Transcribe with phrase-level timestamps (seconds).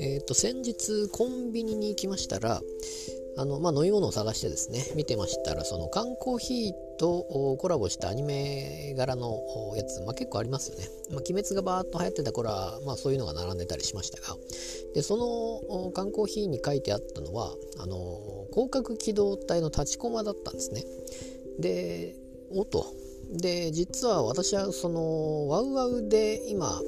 [0.00, 2.60] えっ、と先日コンビニに行きましたら
[3.38, 9.40] あの、まあ、飲み物を探してですね見てましたらその缶コーヒーとコラボしたアニメ柄の
[9.76, 14.36] やつ、まあ、結構ありますよね、まあ、鬼滅がバーッと流行ってた頃は、まあ、そういうのが並んでたりしましたが
[14.94, 20.84] でその缶コーヒーに書いてあったのはあの広角機動隊の立ちコマだったんですね。
[21.58, 22.14] で
[22.50, 22.86] おと
[23.30, 26.80] で実は私はそのワウワウで今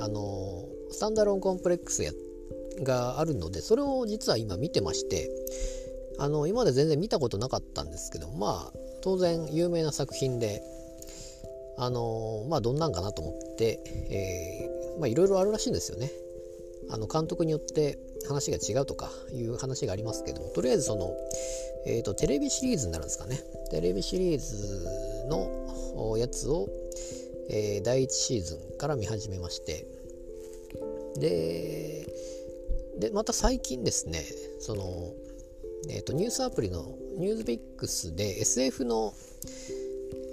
[0.00, 2.12] あのスタンダローンコンプレックスや
[2.82, 5.30] があるのでそれを実は今見てまして
[6.18, 10.62] あの今まで全然見たことなかったんですけどまあ当然有名な作品で
[11.76, 13.80] あのまあどんなんかなと思って、
[14.10, 16.10] えー、まあいろいろあるらしいんですよね。
[16.90, 21.14] あの監督によって話が違うとかいう話がありますけどもとりあえずその、
[21.86, 23.40] えーと、テレビシリーズになるんですかね。
[23.70, 24.86] テレビシリーズ
[25.28, 26.68] のやつを、
[27.50, 29.86] えー、第1シーズンから見始めまして。
[31.18, 32.06] で
[32.98, 34.24] でまた最近ですね
[34.60, 35.12] その、
[35.88, 39.12] えーと、ニュースアプリのニュースビックスで SF の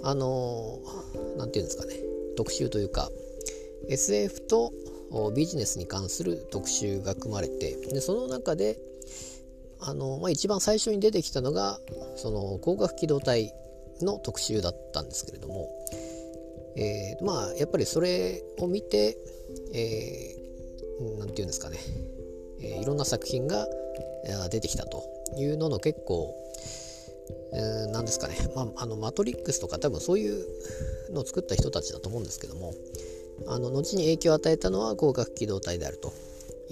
[0.04, 0.80] あの
[1.36, 1.94] 何て言うんですかね
[2.36, 3.08] 特集というか
[3.88, 4.72] SF と
[5.34, 8.78] ビジネスに関する特集が組まれてでその中で
[9.80, 11.78] あの、まあ、一番最初に出てきたのが
[12.16, 13.52] その光学機動隊
[14.04, 15.68] の特集だったんですけれども、
[16.76, 19.16] えー、まあやっぱりそれを見て
[19.72, 21.78] 何、えー、て言うんですかね。
[22.62, 23.66] えいろんな作品が
[24.50, 25.04] 出てきたと
[25.36, 26.34] いうのの結構
[27.92, 30.46] 何ですかね、まあ、あのマトリックスとか多分そういう
[31.12, 32.72] のを作った人たちだと思うんですけども
[33.46, 36.12] あの後に影響を与えたのは広角機動隊であると。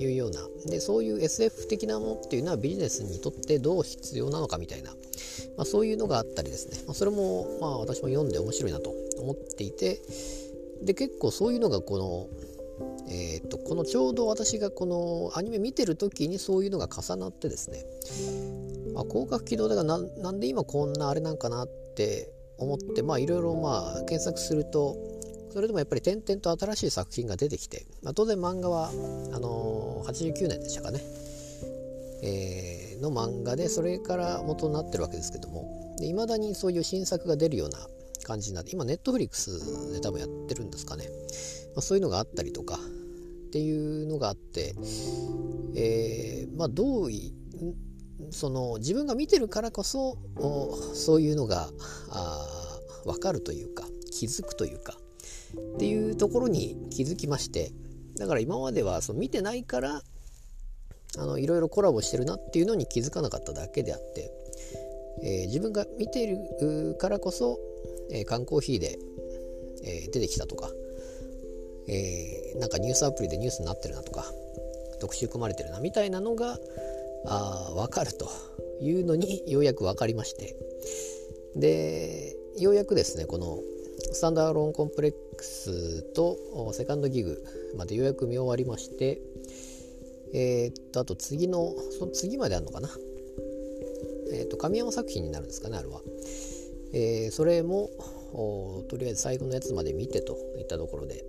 [0.03, 0.41] いうような。
[0.67, 4.91] でそういう SF 的なものっていうのはビジネスにとってどう必要なのかみたいな、
[5.57, 10.01] まあ、そういうのがあったりですね、まあ、それもまあ私も読んで面白いなと思っていて。
[10.83, 12.29] で結構そういうのがこの
[13.13, 17.85] えーと、このちょうど私がこのアニメ見てる時にそういうのが重なってですね。
[18.97, 24.97] あ広角機動だからなんで今こんなあれなんかなって思ってまあいろいろまあ検索すると
[25.53, 31.01] それでもやっぱり点々と新しい作品が出てきて、まあ、当然漫画はあのー、89年でしたかね、
[32.23, 35.81] えー、の漫画でそれから元になってるわけですけども。
[36.07, 37.79] いまだにそういう新作が出るような
[38.25, 41.09] 感じになって今ネットフリックスで多分やってるんですかね、
[41.75, 44.75] まあ、そういうのがあったりとかっていうのがあって、
[45.77, 47.35] えー、まあどうい
[48.31, 50.19] その自分が見てるからこそ
[50.95, 51.69] そういうのが
[52.11, 52.47] あ
[53.05, 54.97] 分かるというか気づくというか
[55.57, 57.73] っていうところに気づきまして
[58.19, 60.03] だから今まではその見てないから
[61.19, 64.31] あのいろいろコラボしてるなっていうのに気づかなかっただけであって、
[65.23, 67.59] えー、自分が見ているからこそ、
[68.13, 68.99] えー、缶コーヒーで、
[69.85, 70.71] えー、出てきたとか
[71.91, 74.25] えー、なんかニュースアプリでニュースになってるなとか
[75.01, 76.57] 特集組まれてるなみたいなのが
[77.27, 78.31] あ分かると
[78.81, 80.57] いうのにようやく分かりまして
[81.57, 83.59] でようやくですねこの
[84.13, 87.45] スタンダーローンコンプレックスとセカンドギグ
[87.77, 89.21] までようやく見終わりまして
[90.33, 92.89] えー、っとあと次のその次まであるのかな？
[94.33, 96.01] えー、っと神山作品になるんですかねあれは、
[96.93, 97.91] えー、それも
[98.89, 101.25] とりあえず最後のやつまで見てといったところで。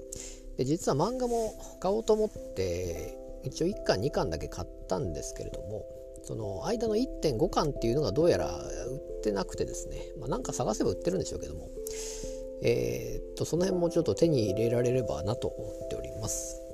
[0.58, 5.86] で実は漫画も買おうと思って一応1巻2巻だけ買ったんですけれども
[6.24, 11.70] その間の1.5巻っていうのがどうやら売ってなくてですね、まあ、なんか探せば売ってるんでしょうけども。
[12.61, 16.71] えー、っとその辺もちょっと手に入れられればなと思っております。